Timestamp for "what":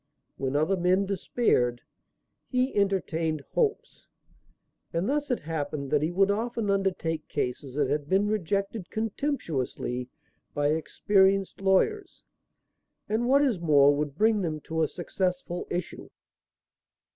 13.29-13.43